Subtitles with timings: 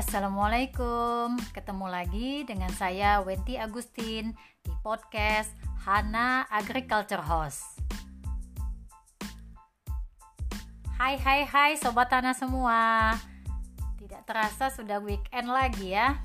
[0.00, 1.36] Assalamualaikum.
[1.52, 4.32] Ketemu lagi dengan saya Wenti Agustin
[4.64, 5.52] Di podcast
[5.84, 7.60] Hana Agriculture House.
[10.96, 13.12] Hai hai hai Sobat Hana semua.
[14.00, 16.16] Tidak terasa sudah weekend lagi ya.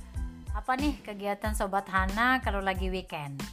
[0.55, 3.43] Apa nih kegiatan Sobat Hana kalau lagi weekend?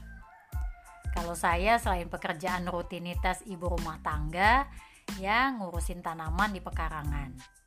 [1.18, 4.70] Kalau saya selain pekerjaan rutinitas ibu rumah tangga
[5.18, 7.61] Ya ngurusin tanaman di pekarangan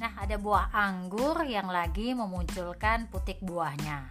[0.00, 4.08] Nah, ada buah anggur yang lagi memunculkan putik buahnya.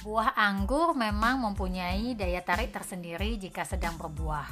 [0.00, 4.48] Buah anggur memang mempunyai daya tarik tersendiri jika sedang berbuah.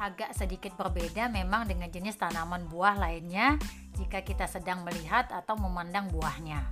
[0.00, 3.60] Agak sedikit berbeda memang dengan jenis tanaman buah lainnya
[4.00, 6.64] jika kita sedang melihat atau memandang buahnya.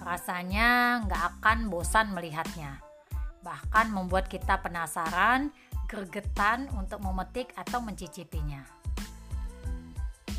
[0.00, 2.80] Rasanya nggak akan bosan melihatnya.
[3.44, 5.52] Bahkan membuat kita penasaran,
[5.84, 8.79] gergetan untuk memetik atau mencicipinya.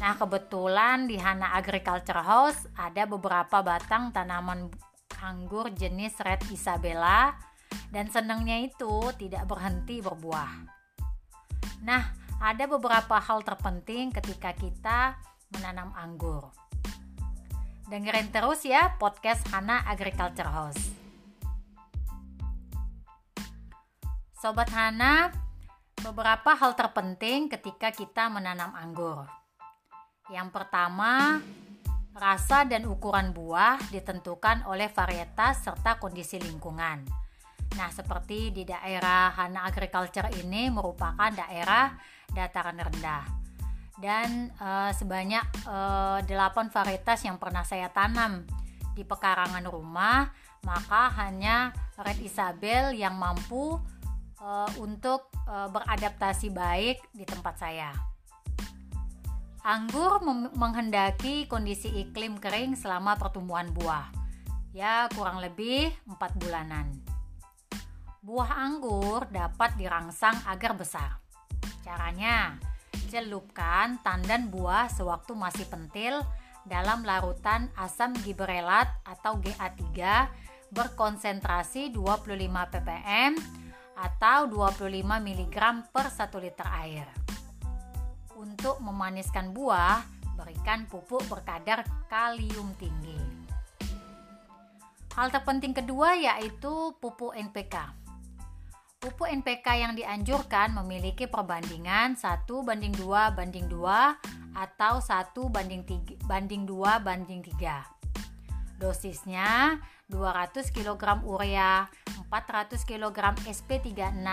[0.02, 4.74] Nah, kebetulan di Hana Agriculture House ada beberapa batang tanaman
[5.22, 7.38] anggur jenis Red Isabella
[7.94, 10.66] dan senangnya itu tidak berhenti berbuah.
[11.86, 15.22] Nah, ada beberapa hal terpenting ketika kita
[15.54, 16.50] menanam anggur.
[17.86, 20.82] Dengerin terus ya podcast Hana Agriculture House.
[24.42, 25.30] Sobat Hana,
[26.02, 29.41] beberapa hal terpenting ketika kita menanam anggur.
[30.32, 31.44] Yang pertama,
[32.16, 37.04] rasa dan ukuran buah ditentukan oleh varietas serta kondisi lingkungan.
[37.76, 41.96] Nah, seperti di daerah Hana Agriculture ini merupakan daerah
[42.32, 43.24] dataran rendah.
[43.96, 45.78] Dan e, sebanyak e,
[46.26, 48.44] eh, 8 varietas yang pernah saya tanam
[48.92, 50.32] di pekarangan rumah,
[50.68, 53.80] maka hanya Red Isabel yang mampu
[54.36, 54.50] e,
[54.82, 58.11] untuk e, beradaptasi baik di tempat saya.
[59.62, 60.26] Anggur
[60.58, 64.10] menghendaki kondisi iklim kering selama pertumbuhan buah.
[64.74, 66.90] Ya, kurang lebih 4 bulanan.
[68.26, 71.22] Buah anggur dapat dirangsang agar besar.
[71.86, 72.58] Caranya,
[73.06, 76.26] celupkan tandan buah sewaktu masih pentil
[76.66, 79.86] dalam larutan asam gibrelat atau GA3
[80.74, 83.38] berkonsentrasi 25 ppm
[83.94, 85.58] atau 25 mg
[85.94, 87.21] per 1 liter air.
[88.42, 90.02] Untuk memaniskan buah,
[90.34, 93.14] berikan pupuk berkadar kalium tinggi.
[95.14, 97.94] Hal terpenting kedua yaitu pupuk NPK.
[98.98, 106.26] Pupuk NPK yang dianjurkan memiliki perbandingan 1 banding 2 banding 2 atau 1 banding 3,
[106.26, 108.82] banding 2 banding 3.
[108.82, 109.78] Dosisnya
[110.12, 111.88] 200 kg urea,
[112.28, 114.28] 400 kg SP36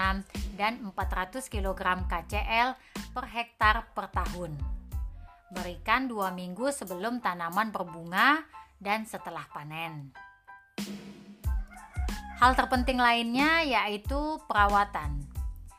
[0.59, 1.81] dan 400 kg
[2.11, 2.69] KCL
[3.15, 4.59] per hektar per tahun.
[5.49, 8.43] Berikan dua minggu sebelum tanaman berbunga
[8.77, 10.12] dan setelah panen.
[12.38, 15.27] Hal terpenting lainnya yaitu perawatan.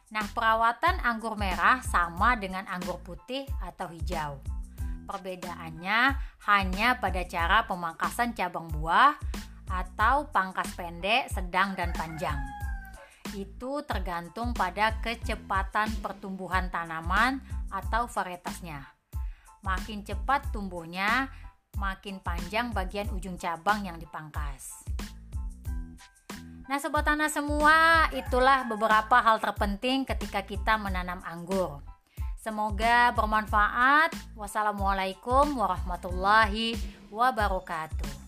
[0.09, 4.41] Nah, perawatan anggur merah sama dengan anggur putih atau hijau.
[5.07, 6.17] Perbedaannya
[6.49, 9.15] hanya pada cara pemangkasan cabang buah
[9.69, 12.37] atau pangkas pendek, sedang, dan panjang.
[13.37, 18.81] Itu tergantung pada kecepatan pertumbuhan tanaman atau varietasnya.
[19.61, 21.29] Makin cepat tumbuhnya,
[21.77, 24.73] makin panjang bagian ujung cabang yang dipangkas.
[26.69, 31.81] Nah, sobat tanah semua, itulah beberapa hal terpenting ketika kita menanam anggur.
[32.37, 34.13] Semoga bermanfaat.
[34.37, 36.77] Wassalamualaikum warahmatullahi
[37.09, 38.18] wabarakatuh.